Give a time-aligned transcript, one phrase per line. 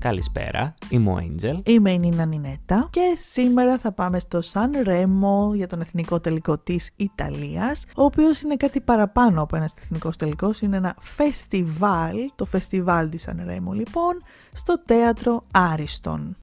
[0.00, 1.60] Καλησπέρα, είμαι ο Angel.
[1.64, 6.58] Είμαι η Νίνα Νινέτα και σήμερα θα πάμε στο Σαν Ρέμο για τον εθνικό τελικό
[6.58, 12.44] της Ιταλίας, ο οποίος είναι κάτι παραπάνω από ένας εθνικός τελικός, είναι ένα φεστιβάλ, το
[12.44, 16.36] φεστιβάλ της Σαν Ρέμο λοιπόν, στο θέατρο Άριστον.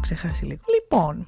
[0.00, 0.60] Ξεχάσει λίγο.
[0.80, 1.26] Λοιπόν,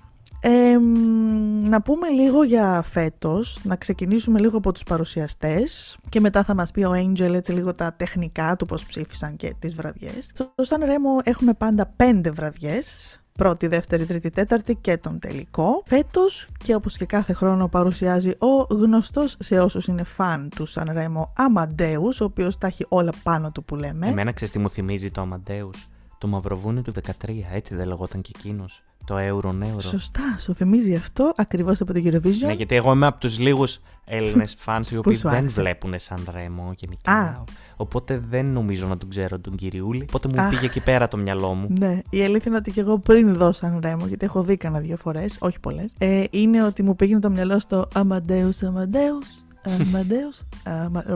[1.68, 6.70] να πούμε λίγο για φέτος, να ξεκινήσουμε λίγο από τους παρουσιαστές και μετά θα μας
[6.70, 10.30] πει ο Angel έτσι λίγο τα τεχνικά του πώς ψήφισαν και τις βραδιές.
[10.34, 15.82] Στο Σαν Ρέμο έχουμε πάντα πέντε βραδιές, πρώτη, δεύτερη, τρίτη, τέταρτη και τον τελικό.
[15.84, 20.90] Φέτος και όπως και κάθε χρόνο παρουσιάζει ο γνωστός σε όσους είναι φαν του Σαν
[20.92, 24.06] Ρέμο Αμαντέους, ο οποίος τα έχει όλα πάνω του που λέμε.
[24.06, 25.88] Εμένα ξέρεις τι μου θυμίζει το Αμαντέους.
[26.18, 28.82] Το Μαυροβούνιο του 13, έτσι δεν λεγόταν και εκείνος.
[29.04, 29.80] Το Euro Neuro.
[29.80, 32.46] Σωστά, σου θυμίζει αυτό ακριβώς από το Eurovision.
[32.46, 36.74] Ναι, γιατί εγώ είμαι από τους λίγους Έλληνες φαν οι οποίοι δεν βλέπουν σαν ρέμο
[36.76, 37.12] γενικά.
[37.12, 37.44] Α.
[37.76, 40.04] Οπότε δεν νομίζω να τον ξέρω τον κυριούλη.
[40.08, 41.66] Οπότε μου πήγε εκεί πέρα το μυαλό μου.
[41.78, 44.82] Ναι, η αλήθεια είναι ότι και εγώ πριν δω σαν ρέμο, γιατί έχω δει κανένα
[44.82, 50.42] δύο φορές, όχι πολλές, ε, είναι ότι μου πήγαινε το μυαλό στο Amadeus Amadeus Amadeus,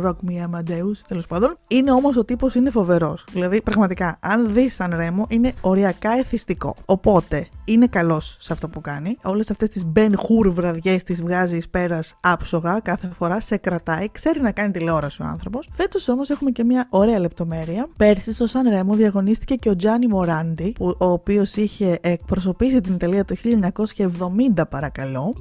[0.05, 1.59] Rock Me Amadeus, τέλος πάντων.
[1.69, 3.25] Είναι όμως ο τύπος είναι φοβερός.
[3.33, 6.77] Δηλαδή, πραγματικά, αν δεις σαν ρέμο, είναι οριακά εθιστικό.
[6.85, 9.17] Οπότε, είναι καλός σε αυτό που κάνει.
[9.23, 14.41] Όλες αυτές τις Ben Hur βραδιές τις βγάζει πέρας άψογα κάθε φορά, σε κρατάει, ξέρει
[14.41, 15.69] να κάνει τηλεόραση ο άνθρωπος.
[15.73, 17.89] Φέτος όμως έχουμε και μια ωραία λεπτομέρεια.
[17.97, 22.95] Πέρσι στο Σαν Ρέμο διαγωνίστηκε και ο Τζάνι Μοράντι, που, ο οποίος είχε εκπροσωπήσει την
[22.95, 25.35] Ιταλία το 1970, παρακαλώ.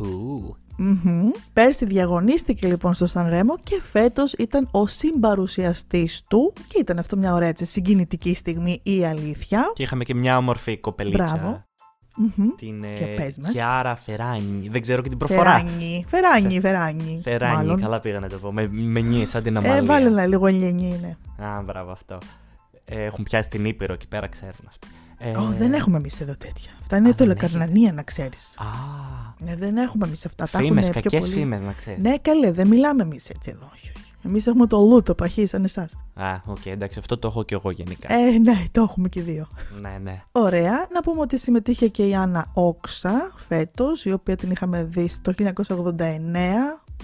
[0.80, 1.40] Mm-hmm.
[1.54, 7.18] Πέρσι διαγωνίστηκε λοιπόν στο Σαν Ρέμο και φέτος ήταν ο συμπαρουσιαστής του και ήταν αυτό
[7.18, 9.72] μια ωραία έτσι, συγκινητική στιγμή η αλήθεια.
[9.74, 11.24] Και είχαμε και μια όμορφη κοπελίτσα.
[11.24, 11.66] Μπράβο.
[12.58, 12.86] Την
[13.52, 14.68] Χιάρα Φεράνι.
[14.72, 15.58] Δεν ξέρω και την προφορά.
[15.58, 17.20] Φεράνι, Φεράνι, Φεράνι.
[17.24, 18.52] Φεράνι, καλά πήγα να το πω.
[18.52, 19.76] Με, με νι, σαν την αμαλία.
[19.76, 21.46] Ε, βάλε ένα λίγο νιενί, ναι.
[21.46, 22.18] Α, μπράβο αυτό.
[22.86, 24.88] Ε, έχουν πιάσει την Ήπειρο εκεί πέρα, ξέρουν αυτοί.
[25.18, 25.34] Ε...
[25.38, 26.72] Oh, δεν έχουμε εμείς εδώ τέτοια.
[26.80, 28.56] Αυτά είναι Αιτωλοακαρνανία, να ξέρεις.
[28.58, 28.66] Α.
[29.40, 30.46] Ναι, δεν έχουμε εμείς αυτά.
[30.46, 31.34] Φήμες, κακές πολύ...
[31.34, 32.04] φήμες, να ξέρεις.
[32.04, 33.70] Ναι, καλέ, δεν μιλάμε εμείς έτσι εδώ.
[33.74, 34.08] Όχι, όχι.
[34.26, 35.94] Εμείς έχουμε το λ, το παχύ, σαν εσάς.
[36.14, 38.14] Α, OK, okay, εντάξει, αυτό το έχω και εγώ γενικά.
[38.14, 39.48] Ε, ναι, το έχουμε και δύο.
[39.82, 40.24] ναι, ναι.
[40.32, 40.88] Ωραία.
[40.94, 45.34] Να πούμε ότι συμμετείχε και η Άννα Όξα φέτος, η οποία την είχαμε δει το
[45.38, 45.94] 1989.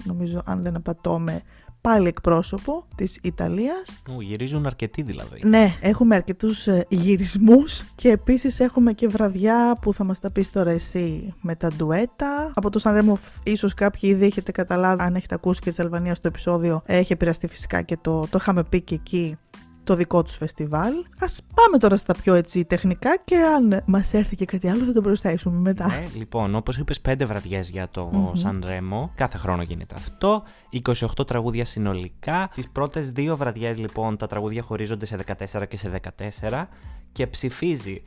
[0.04, 1.42] Νομίζω, αν δεν απατώμαι,
[1.88, 4.02] πάλι εκπρόσωπο της Ιταλίας.
[4.16, 5.40] Ού, γυρίζουν αρκετοί δηλαδή.
[5.42, 10.50] Ναι, έχουμε αρκετούς ε, γυρισμούς και επίσης έχουμε και βραδιά που θα μας τα πεις
[10.50, 12.52] τώρα εσύ με τα ντουέτα.
[12.54, 16.20] Από το Σαν Ρέμο ίσως κάποιοι ήδη έχετε καταλάβει αν έχετε ακούσει και της Αλβανίας
[16.20, 19.36] το επεισόδιο έχει επηρεαστεί φυσικά και το, το είχαμε πει και εκεί
[19.84, 20.92] το δικό τους φεστιβάλ.
[20.94, 24.92] Α πάμε τώρα στα πιο έτσι τεχνικά και αν μας έρθει και κάτι άλλο θα
[24.92, 25.86] το προσθέσουμε μετά.
[25.86, 29.12] Ναι, λοιπόν, όπως είπες, πέντε βραδιές για το mm Σαν Ρέμο.
[29.14, 30.42] Κάθε χρόνο γίνεται αυτό.
[31.18, 32.50] 28 τραγούδια συνολικά.
[32.54, 36.68] Τις πρώτες δύο βραδιές, λοιπόν, τα τραγούδια χωρίζονται σε 14 και σε 14
[37.12, 38.02] και ψηφίζει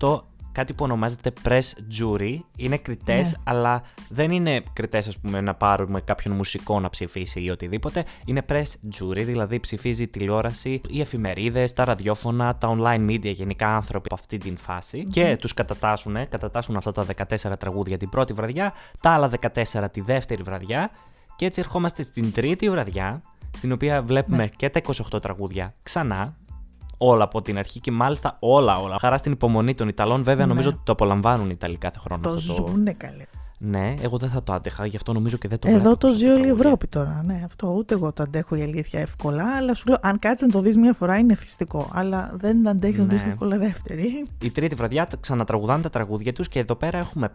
[0.00, 0.20] 100%
[0.52, 1.60] κάτι που ονομάζεται press
[2.00, 2.38] jury.
[2.56, 3.36] Είναι κριτές, ναι.
[3.44, 8.04] αλλά δεν είναι κριτές, ας πούμε, να πάρουμε κάποιον μουσικό να ψηφίσει ή οτιδήποτε.
[8.24, 8.62] Είναι press
[8.98, 14.14] jury, δηλαδή ψηφίζει η τηλεόραση, οι εφημερίδες, τα ραδιόφωνα, τα online media, γενικά άνθρωποι από
[14.14, 19.10] αυτή την φαση Και τους κατατάσσουν, κατατάσσουν αυτά τα 14 τραγούδια την πρώτη βραδιά, τα
[19.10, 20.90] άλλα 14 τη δεύτερη βραδιά.
[21.36, 23.22] Και έτσι ερχόμαστε στην τρίτη βραδιά,
[23.56, 24.46] στην οποία βλέπουμε ναι.
[24.46, 24.80] και τα
[25.12, 26.36] 28 τραγούδια ξανά,
[27.02, 28.98] όλα από την αρχή και μάλιστα όλα, όλα.
[28.98, 30.52] Χαρά στην υπομονή των Ιταλών, βέβαια, ναι.
[30.52, 32.22] νομίζω ότι το απολαμβάνουν οι Ιταλοί κάθε χρόνο.
[32.22, 33.24] Το αυτό ζούνε καλέ.
[33.62, 36.26] Ναι, εγώ δεν θα το άντεχα, γι' αυτό νομίζω και δεν το Εδώ το ζει
[36.26, 37.22] όλη η Ευρώπη τώρα.
[37.26, 39.56] Ναι, αυτό ούτε εγώ το αντέχω η αλήθεια εύκολα.
[39.56, 41.90] Αλλά σου λέω, αν κάτσεις να το δεις μία φορά είναι φυστικό.
[41.92, 43.04] Αλλά δεν αντέχεις ναι.
[43.04, 44.24] να το δεις εύκολα δεύτερη.
[44.42, 47.32] Η τρίτη βραδιά ξανατραγουδάνε τα τραγούδια τους και εδώ πέρα έχουμε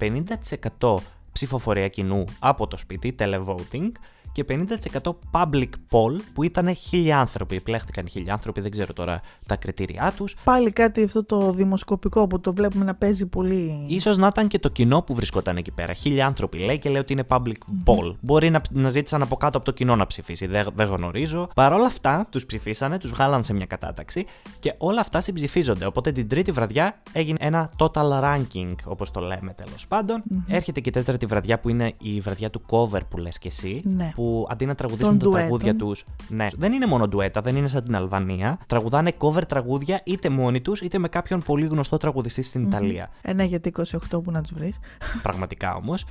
[0.79, 0.95] 50%
[1.35, 3.91] ψηφοφορία κοινού από το σπίτι, televoting,
[4.35, 7.55] και 50% public poll που ήταν χίλιοι άνθρωποι.
[7.55, 10.35] Επιλέχθηκαν χίλιοι άνθρωποι, δεν ξέρω τώρα τα κριτήριά τους.
[10.43, 13.87] Πάλι κάτι αυτό το δημοσκοπικό που το βλέπουμε να παίζει πολύ.
[14.01, 15.93] σω να ήταν και το κοινό που βρισκόταν εκεί πέρα.
[15.93, 18.15] Χίλιοι άνθρωποι λέει και λέει ότι είναι public poll.
[18.19, 20.47] Μπορεί να, να ζήτησαν από κάτω από το κοινό να ψηφίσει.
[20.47, 21.47] Δεν, δεν γνωρίζω.
[21.55, 24.25] Παρ' όλα αυτά τους ψηφίσανε, τους βγάλαν σε μια κατάταξη
[24.59, 25.85] και όλα αυτά συμψηφίζονται.
[25.85, 30.23] Οπότε την τρίτη βραδιά έγινε ένα total ranking, όπως το λέμε τέλος πάντων.
[30.47, 33.81] Έρχεται και η τέταρτη βραδιά που είναι η βραδιά του cover που λες και εσύ.
[33.85, 36.05] Ναι που αντί να τραγουδήσουν τα τραγούδια τους.
[36.29, 38.59] Ναι, δεν είναι μόνο ντουέτα, δεν είναι σαν την Αλβανία.
[38.67, 42.67] Τραγουδάνε cover τραγούδια είτε μόνοι τους είτε με κάποιον πολύ γνωστό τραγουδιστή στην mm-hmm.
[42.67, 43.09] Ιταλία.
[43.21, 43.71] Ε, ναι, γιατί
[44.11, 44.79] 28 που να τους βρεις.
[45.21, 46.05] Πραγματικά όμως.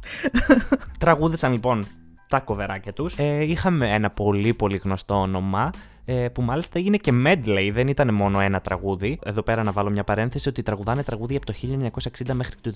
[0.99, 1.85] Τραγούδισαν λοιπόν
[2.29, 3.19] τα κοβεράκια τους.
[3.19, 5.71] Ε, είχαμε ένα πολύ πολύ γνωστό όνομα
[6.05, 9.19] ε, που μάλιστα έγινε και medley, δεν ήταν μόνο ένα τραγούδι.
[9.25, 11.55] Εδώ πέρα να βάλω μια παρένθεση ότι τραγουδάνε τραγούδια από το
[12.29, 12.73] 1960 μέχρι το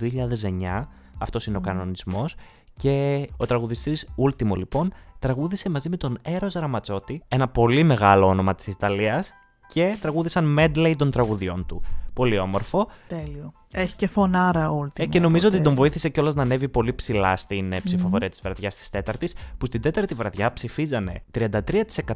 [0.80, 0.86] 2009
[1.18, 2.34] Αυτός είναι ο κανονισμός.
[2.76, 8.54] Και ο τραγουδιστής Ultimo, λοιπόν, τραγούδισε μαζί με τον Έρο Ραματσότη, ένα πολύ μεγάλο όνομα
[8.54, 9.34] της Ιταλίας,
[9.68, 11.82] και τραγούδισαν medley των τραγουδιών του.
[12.12, 12.88] Πολύ όμορφο.
[13.08, 13.52] Τέλειο.
[13.72, 17.36] Έχει και φωνάρα όλη ε, Και νομίζω ότι τον βοήθησε κιόλας να ανέβει πολύ ψηλά
[17.36, 17.78] στην mm.
[17.84, 21.22] ψηφοφορία της βραδιάς της Τέταρτης, που στην τέταρτη βραδιά ψηφίζανε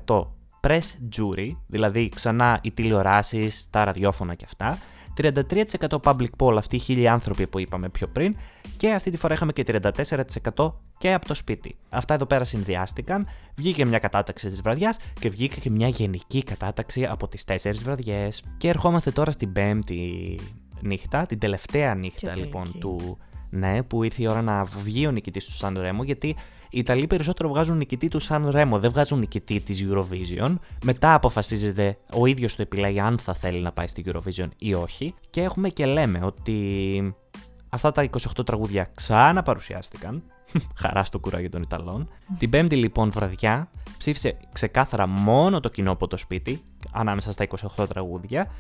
[0.07, 0.27] 33%
[0.61, 0.81] press
[1.17, 4.79] jury, δηλαδή ξανά οι τηλεοράσεις, τα ραδιόφωνα και αυτά,
[5.17, 8.37] 33% public poll, αυτοί οι χίλιοι άνθρωποι που είπαμε πιο πριν,
[8.77, 9.65] και αυτή τη φορά είχαμε και
[10.55, 11.77] 34% και από το σπίτι.
[11.91, 17.05] Αυτά εδώ πέρα συνδυάστηκαν, βγήκε μια κατάταξη της βραδιάς και βγήκε και μια γενική κατάταξη
[17.05, 18.43] από τις 4 βραδιές.
[18.57, 20.39] Και ερχόμαστε τώρα στην πέμπτη
[20.81, 23.19] νύχτα, την τελευταία νύχτα λοιπόν του.
[23.51, 26.37] Ναι, που ήρθε η ώρα να βγει ο νικητής του Σαν Ρέμο, γιατί
[26.75, 30.55] οι Ιταλοί περισσότερο βγάζουν νικητή τους Σαν Ρέμο, δεν βγάζουν νικητή της Eurovision.
[30.85, 35.15] Μετά αποφασίζεται ο ίδιος το επιλέγει αν θα θέλει να πάει στη Eurovision ή όχι.
[35.31, 37.15] Και έχουμε και λέμε ότι
[37.69, 40.23] αυτά τα 28 τραγούδια ξαναπαρουσιάστηκαν.
[40.81, 42.09] Χαρά στο κουράγιο των Ιταλών.
[42.39, 47.47] Την πέμπτη λοιπόν βραδιά ψήφισε ξεκάθαρα μόνο το κοινό από το σπίτι, ανάμεσα στα
[47.77, 48.51] 28 τραγούδια.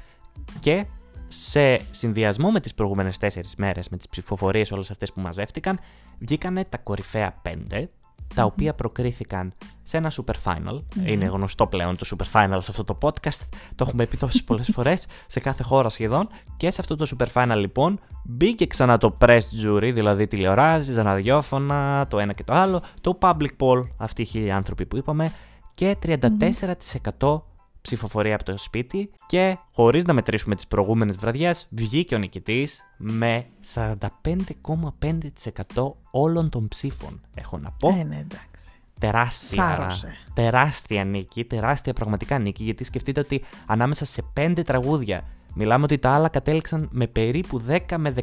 [0.60, 0.86] Και
[1.28, 3.26] σε συνδυασμό με τις προηγούμενες 4
[3.56, 5.78] μέρες, με τις ψηφοφορίες όλες αυτές που μαζεύτηκαν,
[6.18, 7.88] βγήκανε τα κορυφαία 5,
[8.34, 9.52] τα οποία προκρίθηκαν
[9.82, 10.82] σε ένα super final.
[10.94, 11.10] Ναι.
[11.10, 13.40] Είναι γνωστό πλέον το super final σε αυτό το podcast.
[13.74, 16.28] Το έχουμε πει τόσες πολλές φορές σε κάθε χώρα σχεδόν.
[16.56, 22.06] Και σε αυτό το super final λοιπόν μπήκε ξανά το press jury, δηλαδή τηλεοράσει, ραδιόφωνα,
[22.06, 25.32] το ένα και το άλλο, το public poll, αυτοί οι χίλιοι άνθρωποι που είπαμε,
[25.74, 25.96] και
[27.20, 27.42] 34%
[27.82, 33.46] ψηφοφορία από το σπίτι και χωρίς να μετρήσουμε τις προηγούμενες βραδιές βγήκε ο νικητής με
[33.74, 37.88] 45,5% όλων των ψήφων έχω να πω.
[37.88, 38.70] Ε, ναι, εντάξει.
[39.00, 39.90] Τεράστια,
[40.34, 45.24] τεράστια νίκη, τεράστια πραγματικά νίκη γιατί σκεφτείτε ότι ανάμεσα σε 5 τραγούδια
[45.54, 48.14] Μιλάμε ότι τα άλλα κατέληξαν με περίπου 10 με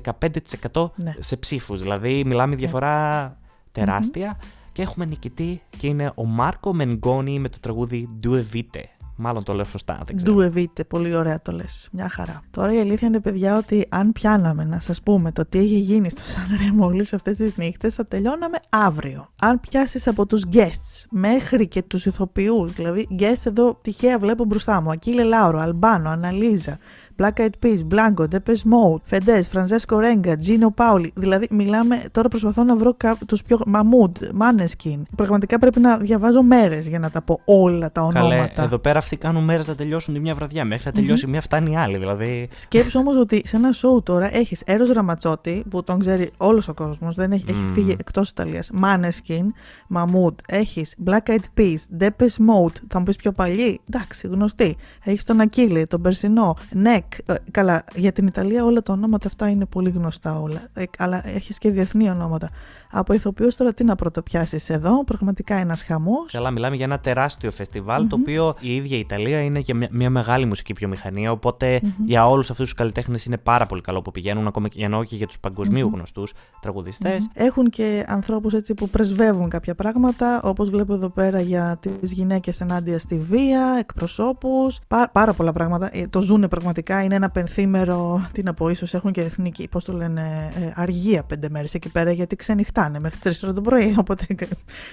[0.72, 1.16] 15% ναι.
[1.20, 1.82] σε ψήφους.
[1.82, 3.38] Δηλαδή μιλάμε διαφορά
[3.72, 4.40] τεράστια.
[4.72, 8.84] Και έχουμε νικητή και είναι ο Μάρκο Μενγκόνι με το τραγούδι Due Vite.
[9.22, 10.34] Μάλλον το λέω σωστά, δεν ξέρω.
[10.34, 11.90] Ντουεβίτε, πολύ ωραία το λες.
[11.92, 12.42] Μια χαρά.
[12.52, 16.10] Τώρα η αλήθεια είναι, παιδιά, ότι αν πιάναμε να σας πούμε το τι έχει γίνει
[16.10, 19.30] στο Σαν Ρέμο όλες αυτές τις νύχτες, θα τελειώναμε αύριο.
[19.42, 24.82] Αν πιάσεις από τους guests μέχρι και τους ηθοποιούς, δηλαδή guests εδώ τυχαία βλέπω μπροστά
[24.82, 26.78] μου, Ακίλε Λάουρο, Αλμπάνο, Αναλίζα,
[27.20, 31.08] Black Eyed Peas, Blanco, Depeche Mode, Fedez, Francesco Renga, Gino Paoli.
[31.14, 32.96] Δηλαδή, μιλάμε, τώρα προσπαθώ να βρω
[33.28, 33.60] τους πιο.
[33.66, 35.02] Μαμούντ, Maneskin.
[35.16, 38.48] Πραγματικά πρέπει να διαβάζω μέρες για να τα πω όλα τα ονόματα.
[38.48, 40.66] Καλέ, εδώ πέρα αυτοί κάνουν μέρες να τελειώσουν τη μια βραδιά.
[40.66, 41.32] Μέχρι να τελειώσει mm-hmm.
[41.32, 41.98] μια φτάνει η άλλη.
[41.98, 42.48] Δηλαδή...
[42.56, 46.74] Σκέψου όμως ότι σε ένα show τώρα έχεις Έρο Ραματσότη, που τον ξέρει όλος ο
[46.74, 47.50] κόσμος, δεν έχει, mm.
[47.50, 48.72] έχει φύγει εκτός Ιταλίας.
[48.82, 49.46] Maneskin,
[49.88, 53.80] Μαμούντ, έχεις Black Eyed Peas, Depeche Mode, θα μου πεις πιο παλιή.
[53.90, 54.78] Εντάξει, γνωστή.
[55.04, 57.09] Έχεις τον Ακύλη, τον Περσινό, Νεκ, ε,
[57.52, 60.62] καλά, για την Ιταλία όλα τα ονόματα αυτά είναι πολύ γνωστά όλα.
[60.74, 62.50] Ε, αλλά έχει και διεθνή ονόματα.
[62.92, 66.32] Από ηθοποιούς τώρα τι να πρωτοπιάσεις εδώ, πραγματικά ένας χαμός.
[66.32, 70.10] Καλά, μιλάμε για ένα τεράστιο φεστιβάλ, το οποίο η ίδια η Ιταλία είναι και μια,
[70.10, 71.32] μεγάλη μουσική βιομηχανία.
[71.32, 75.04] Οπότε για όλους αυτούς τους καλλιτέχνες είναι πάρα πολύ καλό που πηγαίνουν, ακόμα και, ενώ
[75.04, 75.94] και για τους παγκοσμίου mm-hmm.
[75.94, 77.30] γνωστούς τραγουδιστές.
[77.34, 82.62] Έχουν και ανθρώπους έτσι που πρεσβεύουν κάποια πράγματα, όπως βλέπω εδώ πέρα για τις γυναίκες
[82.62, 84.80] ενάντια στη βία, εκπροσώπους.
[84.88, 85.90] Πά, πάρα πολλά πράγματα.
[85.94, 87.04] Ε, το ζούνε πραγματικά.
[87.04, 91.24] Είναι ένα πενθήμερο, τι να πω, ίσως έχουν και εθνική, πώς το λένε, ε, αργία
[91.24, 93.96] πέντε μέρες εκεί πέρα, γιατί ξενυχτά πετάνε μέχρι τι 4 το πρωί.
[94.00, 94.26] Οπότε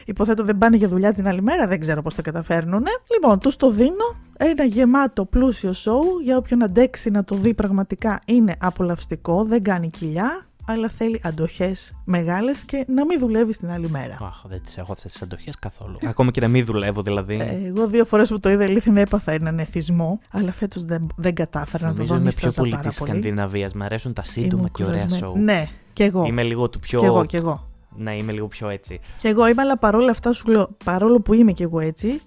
[0.05, 2.85] υποθέτω δεν πάνε για δουλειά την άλλη μέρα, δεν ξέρω πώς το καταφέρνουν.
[3.13, 4.17] Λοιπόν, τους το δίνω.
[4.37, 9.91] Ένα γεμάτο πλούσιο σοου για όποιον αντέξει να το δει πραγματικά είναι απολαυστικό, δεν κάνει
[9.91, 14.19] κοιλιά αλλά θέλει αντοχές μεγάλες και να μην δουλεύει την άλλη μέρα.
[14.23, 15.99] Αχ, δεν τις έχω αυτές τις αντοχές καθόλου.
[16.05, 17.35] Ακόμα και να μην δουλεύω δηλαδή.
[17.41, 21.35] Ε, εγώ δύο φορές που το είδα, αλήθεια έπαθα έναν εθισμό, αλλά φέτος δεν, δεν
[21.35, 22.21] κατάφερα Νομίζω να το δω.
[22.21, 23.75] Είμαι πιο πολύ της Σκανδιναβίας.
[23.75, 25.39] Μ' αρέσουν τα σύντομα και ωραία σοου.
[25.39, 26.25] Ναι, και εγώ.
[26.25, 27.01] Είμαι λίγο του πιο.
[27.01, 27.66] Και εγώ, και εγώ
[27.97, 29.01] να είμαι λίγο πιο έτσι.
[29.19, 32.21] Και εγώ είμαι, αλλά παρόλα αυτά σου λέω, παρόλο που είμαι και εγώ έτσι,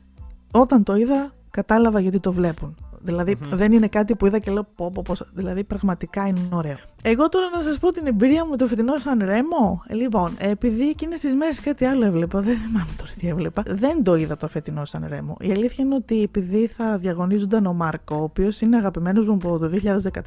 [0.52, 2.89] όταν το είδα, κατάλαβα γιατί το βλέπουν.
[3.02, 6.76] Δηλαδη δεν είναι κάτι που είδα και λέω πω, πω, πω, δηλαδή πραγματικά είναι ωραίο.
[7.02, 9.84] Εγώ τώρα να σας πω την εμπειρία μου το φετινό Σαν Ρέμο.
[9.90, 14.16] Λοιπόν, επειδή εκείνες τις μέρες κάτι άλλο έβλεπα, δεν θυμάμαι τώρα τι έβλεπα, δεν το
[14.16, 15.38] είδα το φετινό Σαν Ρέμο.
[15.40, 19.58] Η αλήθεια είναι ότι επειδή θα διαγωνίζονταν ο Μάρκο, ο οποίος είναι αγαπημένος μου από
[19.58, 19.70] το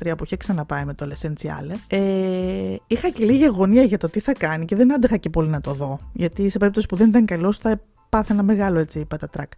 [0.02, 4.20] 2013 που είχε ξαναπάει με το Λεσεντσιάλε, ε, είχα και λίγη αγωνία για το τι
[4.20, 5.98] θα κάνει και δεν άντεχα και πολύ να το δω.
[6.12, 9.52] Γιατί σε περίπτωση που δεν ήταν καλό θα πάθαινα μεγάλο έτσι πατατράκ.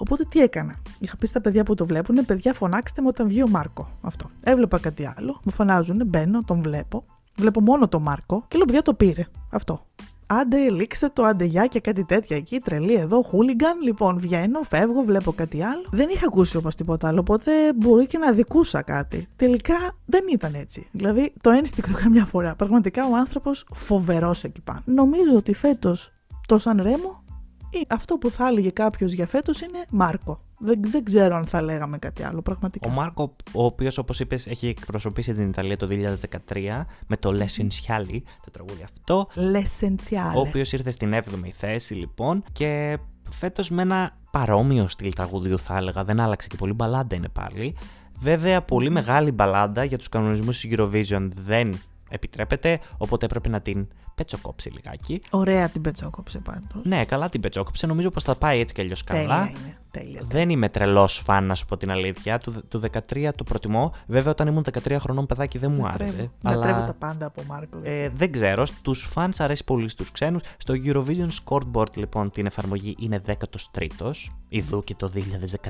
[0.00, 0.76] Οπότε τι έκανα.
[0.98, 3.88] Είχα πει στα παιδιά που το βλέπουν, παιδιά φωνάξτε με όταν βγει ο Μάρκο.
[4.00, 4.30] Αυτό.
[4.42, 7.04] Έβλεπα κάτι άλλο, μου φωνάζουν, μπαίνω, τον βλέπω.
[7.36, 9.26] Βλέπω μόνο τον Μάρκο και λέω παιδιά το πήρε.
[9.50, 9.86] Αυτό.
[10.26, 13.80] άντε, λήξτε το, άντε, γεια και κάτι τέτοια εκεί, τρελή εδώ, χούλιγκαν.
[13.82, 15.84] Λοιπόν, βγαίνω, φεύγω, βλέπω κάτι άλλο.
[15.90, 19.28] Δεν είχα ακούσει όπω τίποτα άλλο, οπότε μπορεί και να δικούσα κάτι.
[19.36, 19.74] Τελικά
[20.06, 20.86] δεν ήταν έτσι.
[20.90, 22.54] Δηλαδή, το ένστικτο καμιά φορά.
[22.54, 24.80] Πραγματικά ο άνθρωπος φοβερός εκεί πάνω.
[24.84, 26.12] Νομίζω ότι φέτος
[26.46, 27.22] το Σαν Ρέμο
[27.70, 30.40] ή αυτό που θα έλεγε κάποιος για φέτος είναι Μάρκο.
[30.58, 32.88] Δεν, δεν ξέρω αν θα λέγαμε κάτι άλλο πραγματικά.
[32.88, 38.20] Ο Μάρκο, ο οποίος όπως είπες έχει εκπροσωπήσει την Ιταλία το 2013 με το L'Essenziale,
[38.44, 39.28] το τραγούδι αυτό.
[39.34, 40.36] L'Essenziale.
[40.36, 42.98] Ο οποίος ήρθε στην 7η θέση λοιπόν και
[43.30, 46.04] φέτος με ένα παρόμοιο στυλ τραγουδιού θα έλεγα.
[46.04, 47.76] Δεν άλλαξε και πολύ μπαλάντα είναι πάλι.
[48.20, 53.88] Βέβαια, πολύ μεγάλη μπαλάντα για τους κανονισμούς της Eurovision δεν επιτρέπεται, οπότε έπρεπε να την
[54.20, 55.20] πετσοκόψει λιγάκι.
[55.30, 56.84] Ωραία την πετσόκοψε πάντως.
[56.84, 57.86] Ναι, καλά την πετσόκοψε.
[57.86, 59.20] Νομίζω πως θα πάει έτσι κι αλλιώς καλά.
[59.26, 59.76] Τέλεια είναι.
[59.90, 60.20] Τέλεια.
[60.28, 62.38] Δεν είμαι τρελός φαν, να σου πω την αλήθεια.
[62.38, 63.92] Του, του 13 το προτιμώ.
[64.06, 66.12] Βέβαια, όταν ήμουν 13 χρονών παιδάκι δεν μου άρεσε.
[66.12, 66.32] Λατρεύω.
[66.42, 67.78] αλλά Λατρεύω τα πάντα από Μάρκο.
[67.82, 68.66] ε, δεν ξέρω.
[68.66, 70.42] Στους φαν αρέσει πολύ στους ξένους.
[70.56, 74.10] Στο Eurovision Scoreboard, λοιπόν, την εφαρμογή είναι 13ο.
[74.48, 75.10] Ιδού και το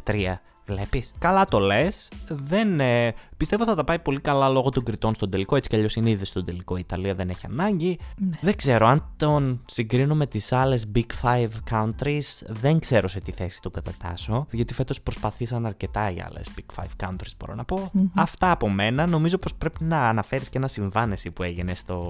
[0.04, 0.40] 2013.
[0.66, 2.11] Βλέπεις; Καλά το λες.
[2.28, 2.80] Δεν.
[2.80, 5.57] Ε, πιστεύω θα τα πάει πολύ καλά λόγω των κριτών στον τελικό.
[5.57, 6.76] Έτσι κι αλλιώς είναι ήδη στον τελικό.
[6.76, 7.99] Η Ιταλία δεν έχει ανάγκη.
[8.19, 8.30] Ναι.
[8.43, 12.23] Δεν ξέρω αν τον συγκρίνω με τις άλλες Big Five countries.
[12.49, 14.47] Δεν ξέρω σε τι θέση τον κατατάσσω.
[14.51, 17.91] Γιατί φέτος προσπαθήσαν αρκετά οι άλλες Big Five countries, μπορώ να πω.
[17.93, 18.05] Μμμ.
[18.15, 19.07] Αυτά από μένα.
[19.07, 22.03] Νομίζω πως πρέπει να αναφέρεις και ένα συμβάν εσύ που έγινε στο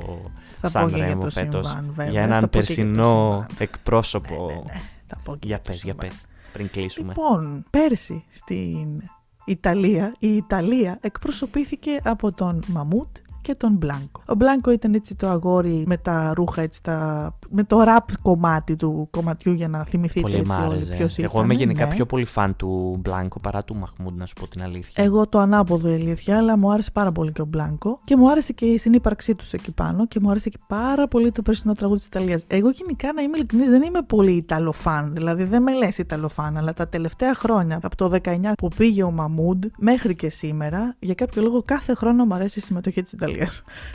[0.49, 1.67] Θα πω Σαν και για Ρέμο το φέτος.
[1.67, 2.11] συμβάν, βέβαια.
[2.11, 3.47] Για Θα έναν πω και για το περσινό συμβάν.
[3.59, 4.47] εκπρόσωπο.
[4.47, 4.81] Ναι, ναι, ναι.
[5.07, 6.09] Θα πω και Για το πες, για συμβάν.
[6.09, 6.25] πες.
[6.53, 7.09] Πριν κλείσουμε.
[7.09, 9.03] Λοιπόν, πέρσι στην
[9.45, 13.17] Ιταλία, η Ιταλία εκπροσωπήθηκε από τον Μαμούτ
[13.50, 14.23] και τον Μπλάνκο.
[14.26, 17.38] Ο Μπλάνκο ήταν έτσι το αγόρι με τα ρούχα, έτσι, τα...
[17.49, 20.95] με το ραπ κομμάτι του κομματιού για να θυμηθείτε Πολύ μ' έτσι όλοι άρεσε.
[20.95, 21.95] ποιος Εγώ ήταν, είμαι γενικά ναι.
[21.95, 25.04] πιο πολύ φαν του Μπλάνκο παρά του Μαχμούντ, να σου πω την αλήθεια.
[25.04, 28.30] Εγώ το ανάποδο η αλήθεια, αλλά μου άρεσε πάρα πολύ και ο Μπλάνκο και μου
[28.30, 31.73] άρεσε και η συνύπαρξή τους εκεί πάνω και μου άρεσε και πάρα πολύ το περσινό
[31.73, 32.45] τραγούδι της Ιταλίας.
[32.47, 36.73] Εγώ γενικά να είμαι ειλικρινής, δεν είμαι πολύ Ιταλοφάν, δηλαδή δεν με λες Ιταλοφάν, αλλά
[36.73, 41.42] τα τελευταία χρόνια, από το 19 που πήγε ο Μαμούντ μέχρι και σήμερα, για κάποιο
[41.42, 43.39] λόγο κάθε χρόνο μου αρέσει η συμμετοχή της Ιταλίας.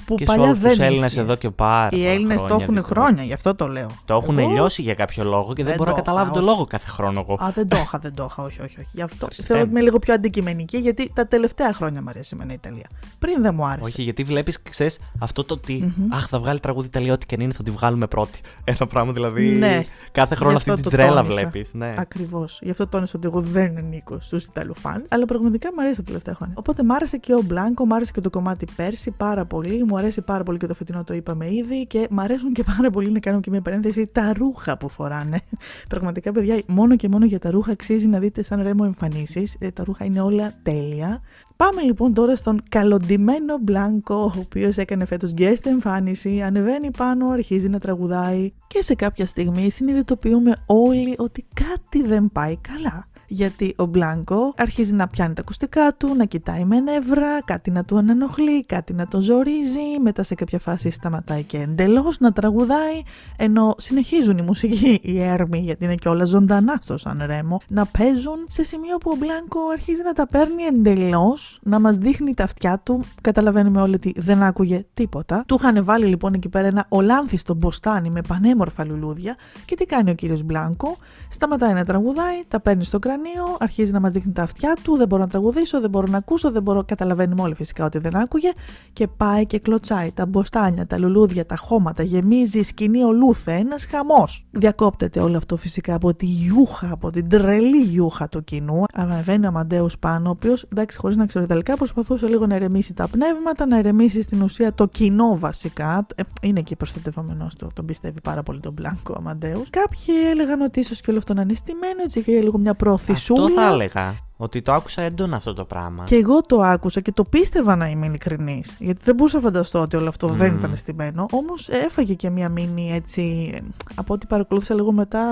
[0.06, 1.22] Που και σε παλιά όλους δεν τους Έλληνες ίσχυε.
[1.22, 2.98] εδώ και πάρα Οι πολλά Έλληνες το χρόνια, έχουν δυστυχώς.
[3.04, 3.88] χρόνια, γι' αυτό το λέω.
[4.06, 6.34] Το έχουν Εγώ- λιώσει για κάποιο λόγο και δεν, Δεν μπορώ να το καταλάβω είχα,
[6.34, 6.52] τον όχι.
[6.54, 7.34] λόγο κάθε χρόνο εγώ.
[7.44, 8.90] Α, δεν το είχα, δεν το είχα, όχι, όχι, όχι.
[8.92, 9.78] Γι' αυτό Χριστέ θεωρώ ότι μου.
[9.78, 12.88] είμαι λίγο πιο αντικειμενική, γιατί τα τελευταία χρόνια μου αρέσει εμένα η Ιταλία.
[13.20, 13.86] Πριν δεν μου άρεσε.
[13.86, 15.94] Όχι, γιατί βλέπεις, ξέρεις, αυτό το ότι.
[15.98, 16.14] Μμμ.
[16.14, 18.40] Αχ, θα βγάλει τραγούδι Ιταλία, ό,τι και αν είναι, θα τη βγάλουμε πρώτη.
[18.64, 19.48] Ένα πράγμα δηλαδή.
[19.48, 19.86] Ναι.
[20.12, 21.36] Κάθε χρόνο Γι' αυτή αυτό την το τρέλα τόνισα.
[21.40, 21.74] βλέπεις.
[21.74, 21.94] Ναι.
[21.98, 22.60] Ακριβώς.
[22.64, 25.06] Γι' αυτό τόνισα ότι εγώ δεν ανήκω στους Ιταλοφάν.
[25.10, 26.56] Αλλά πραγματικά μου αρέσει τα τελευταία χρόνια.
[26.58, 29.84] Οπότε μου άρεσε και ο Μπλάνκο, μου άρεσε και το κομμάτι πέρσι πάρα πολύ.
[29.84, 31.86] Μου αρέσει πάρα πολύ και το φετινό, το είπαμε ήδη.
[31.88, 35.42] Και μου αρέσουν και πάρα πολύ να κάνω και μια παρένθεση τα ρούχα που φοράνε.
[35.90, 39.58] Πραγματικά, παιδιά, μόνο και μόνο για τα ρούχα αξίζει να δείτε σαν ρέμο εμφανίσεις.
[39.74, 41.22] τα ρούχα είναι όλα τέλεια.
[41.56, 47.70] Πάμε λοιπόν τώρα στον καλοντημένο Μπλάνκο, ο οποίος έκανε φέτος guest εμφάνιση, ανεβαίνει πάνω, αρχίζει
[47.70, 53.08] να τραγουδάει και σε κάποια στιγμή συνειδητοποιούμε όλοι ότι κάτι δεν πάει καλά.
[53.28, 57.84] Γιατί ο Μπλάνκο αρχίζει να πιάνει τα ακουστικά του, να κοιτάει με νεύρα, κάτι να
[57.84, 63.02] του ανενοχλεί, κάτι να τον ζορίζει, μετά σε κάποια φάση σταματάει και εντελώς να τραγουδάει,
[63.38, 67.86] ενώ συνεχίζουν οι μουσικοί, οι έρμοι, γιατί είναι και όλα ζωντανά στο Σαν Ρέμο, να
[67.86, 72.44] παίζουν σε σημείο που ο Μπλάνκο αρχίζει να τα παίρνει εντελώς, να μας δείχνει τα
[72.44, 73.04] αυτιά του.
[73.22, 75.44] Καταλαβαίνουμε όλοι ότι δεν άκουγε τίποτα.
[75.48, 79.36] Του είχαν βάλει λοιπόν εκεί πέρα ένα ολάνθιστο μποστάνι με πανέμορφα λουλούδια.
[79.66, 80.98] Και τι κάνει ο κύριος Μπλάνκο,
[81.30, 84.98] σταματάει να τραγουδάει, τα παίρνει στο κρανίο, αρχίζει να μας δείχνει τα αυτιά του.
[84.98, 86.84] Δεν μπορώ να τραγουδήσω, δεν μπορώ να ακούσω, δεν μπορώ.
[86.84, 88.52] Καταλαβαίνουμε όλοι φυσικά ότι δεν άκουγε.
[88.94, 93.54] Και πάει και κλωτσάει τα μποστάνια, τα λουλούδια, τα χώματα, γεμίζει η σκηνή ολούθε.
[93.54, 94.46] Ένας χαμός.
[94.52, 98.84] Διακόπτεται όλο αυτό φυσικά από τη γιούχα, από την τρελή γιούχα του κοινού.
[98.94, 102.94] Αναβαίνει ο Αμαντέο πάνω, ο οποίος εντάξει, χωρίς να ξέρω Ιταλικά, προσπαθούσε λίγο να ηρεμήσει
[102.94, 106.06] τα πνεύματα, να ηρεμήσει στην ουσία το κοινό βασικά.
[106.16, 109.64] Ε, είναι και προστατευόμενος του, τον πιστεύει πάρα πολύ τον Μπλάνκο ο Αμαντέο.
[109.70, 112.74] Κάποιοι έλεγαν ότι ίσως και όλο αυτό να είναι στημένο, έτσι και λίγο μια
[113.06, 113.44] προωθησούλα.
[113.44, 114.25] Αυτό θα έλεγα.
[114.38, 116.04] Ότι το άκουσα έντονα αυτό το πράγμα.
[116.04, 118.76] Και εγώ το άκουσα και το πίστευα να είμαι ειλικρινής.
[118.80, 120.58] Γιατί δεν μπορούσα να φανταστώ ότι όλο αυτό δεν Μμμ.
[120.58, 121.26] ήταν στημένο.
[121.32, 123.54] Όμως έφαγε και μία μήνυ έτσι.
[123.96, 125.24] Από ό,τι παρακολούθησα λίγο μετά,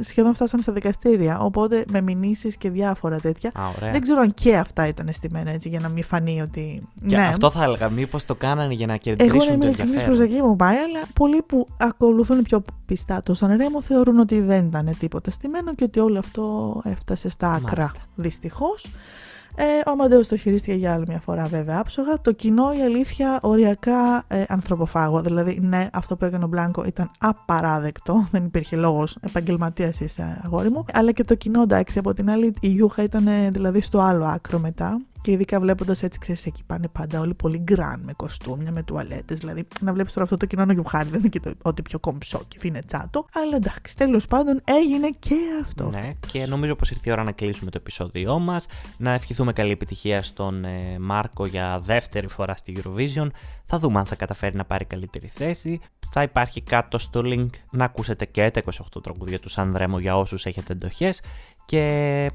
[0.00, 1.40] σχεδόν φτάσαν στα δικαστήρια.
[1.40, 3.50] Οπότε με μηνύσεις και διάφορα τέτοια.
[3.54, 3.92] Α, ωραία.
[3.92, 6.88] Δεν ξέρω αν και αυτά ήταν στημένα έτσι για να μην φανεί ότι.
[7.06, 7.26] Και ναι.
[7.26, 7.88] αυτό θα έλεγα.
[7.88, 10.32] Μήπως το κάνανε για να Εγώ κερδίσουν να το είμαι ειλικρινή προ ενδιαφέρον.
[10.32, 14.64] εκεί μου πάει, αλλά πολλοί που ακολουθούν πιο πιστά το Σαν Ρέμο θεωρούν ότι δεν
[14.64, 17.60] ήταν τίποτα στημένο και ότι όλο αυτό έφτασε στα άκρα.
[17.70, 18.00] Μάλιστα.
[18.32, 18.86] Δυστυχώς.
[19.54, 22.20] Ε, ο Αμαντέος το χειρίστηκε για άλλη μια φορά βέβαια άψογα.
[22.20, 25.20] Το κοινό η αλήθεια οριακά ε, ανθρωποφάγο.
[25.20, 28.24] Δηλαδή ναι αυτό που έκανε ο Μπλάνκο ήταν απαράδεκτο.
[28.32, 30.84] Δεν υπήρχε λόγος επαγγελματίας είσαι αγόρι μου.
[30.92, 34.24] Αλλά και το κοινό εντάξει από την άλλη η Γιούχα ήταν ε, δηλαδή στο άλλο
[34.24, 35.00] άκρο μετά.
[35.22, 39.38] Και ειδικά βλέποντας έτσι, ξέρεις, εκεί πάνε πάντα όλοι πολύ γκραν με κοστούμια, με τουαλέτες.
[39.38, 41.98] Δηλαδή, να βλέπεις τώρα αυτό το κοινό να χάρη δεν είναι και το ότι πιο
[41.98, 43.26] κομψό και φινετσάτο.
[43.34, 45.88] Αλλά εντάξει, τέλος πάντων έγινε και αυτό.
[45.88, 48.66] Ναι, και νομίζω πως ήρθε η ώρα να κλείσουμε το επεισόδιό μας.
[48.98, 53.26] Να ευχηθούμε καλή επιτυχία στον ε, Μάρκο για δεύτερη φορά στη Eurovision.
[53.64, 55.80] Θα δούμε αν θα καταφέρει να πάρει καλύτερη θέση.
[56.10, 58.62] Θα υπάρχει κάτω στο link να ακούσετε και τα
[58.96, 61.22] 28 τραγούδια του Σανδρέμο για όσους έχετε εντοχές.
[61.64, 62.30] Και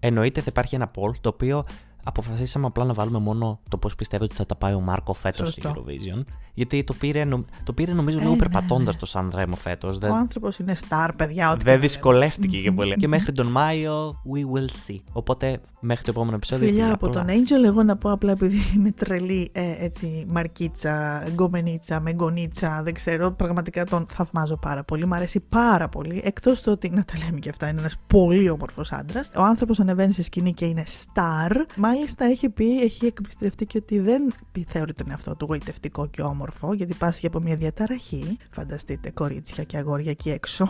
[0.00, 1.64] εννοείται θα υπάρχει ένα poll το οποίο
[2.04, 5.48] αποφασίσαμε απλά να βάλουμε μόνο το πώς πιστεύω ότι θα τα πάει ο Μάρκο φέτος
[5.48, 6.22] στη Eurovision.
[6.54, 7.28] Γιατί το πήρε,
[7.64, 9.00] το πήρε νομίζω λίγο ε, περπατώντας ναι.
[9.00, 9.98] το Σαν Ρέμο φέτος.
[10.02, 11.56] Ο άνθρωπος είναι star, παιδιά.
[11.62, 12.96] Δεν δυσκολεύτηκε και πολύ.
[12.96, 14.98] και μέχρι τον Μάιο, we will see.
[15.12, 16.66] Οπότε μέχρι το επόμενο επεισόδιο.
[16.68, 22.00] Φιλιά από τον Angel, εγώ να πω απλά επειδή είμαι τρελή ε, έτσι, μαρκίτσα, γκομενίτσα,
[22.00, 23.32] μεγκονίτσα, δεν ξέρω.
[23.32, 25.06] Πραγματικά τον θαυμάζω πάρα πολύ.
[25.06, 26.20] Μ' αρέσει πάρα πολύ.
[26.24, 29.30] Εκτός το ότι, να τα λέμε και αυτά, είναι ένας πολύ όμορφος άντρας.
[29.36, 31.50] Ο άνθρωπος ανεβαίνει στη σκηνή και είναι star.
[31.92, 34.32] Μάλιστα έχει πει, έχει εκπιστρευτεί και ότι δεν
[34.66, 38.36] θεωρεί τον εαυτό του γοητευτικό και όμορφο, γιατί πάσχει από μια διαταραχή.
[38.50, 40.68] Φανταστείτε κορίτσια και αγόρια εκεί έξω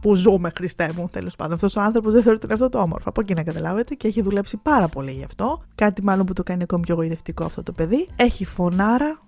[0.00, 1.54] που ζούμε, Χριστέ μου, τέλος πάντων.
[1.54, 3.08] Αυτός ο άνθρωπος δεν θεωρεί τον εαυτό του όμορφο.
[3.08, 5.62] Από εκεί να καταλάβετε και έχει δουλέψει πάρα πολύ γι' αυτό.
[5.74, 8.08] Κάτι μάλλον που το κάνει ακόμη πιο γοητευτικό αυτό το παιδί.
[8.16, 9.20] Έχει φωνάρα,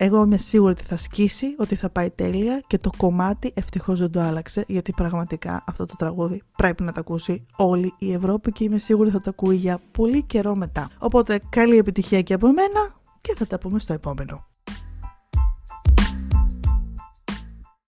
[0.00, 4.10] εγώ είμαι σίγουρη ότι θα σκίσει, ότι θα πάει τέλεια και το κομμάτι ευτυχώς δεν
[4.10, 8.64] το άλλαξε γιατί πραγματικά αυτό το τραγούδι πρέπει να το ακούσει όλη η Ευρώπη και
[8.64, 10.90] είμαι σίγουρη θα το ακούει για πολύ καιρό μετά.
[10.98, 14.47] Οπότε καλή επιτυχία και από μένα και θα τα πούμε στο επόμενο.